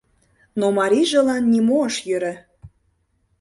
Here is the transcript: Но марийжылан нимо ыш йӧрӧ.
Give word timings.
Но 0.59 0.65
марийжылан 0.77 1.43
нимо 1.53 1.75
ыш 1.89 1.95
йӧрӧ. 2.07 2.33